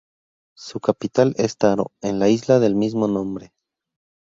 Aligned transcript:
Su 0.57 0.79
capital 0.79 1.35
es 1.37 1.57
Taro, 1.57 1.91
en 2.01 2.17
la 2.17 2.27
isla 2.27 2.57
del 2.57 2.73
mismo 2.73 3.07
nombre. 3.07 3.53